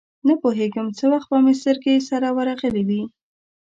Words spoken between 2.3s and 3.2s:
ورغلې وې.